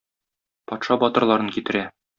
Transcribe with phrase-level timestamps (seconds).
[0.71, 1.87] Патша батырларын китерә.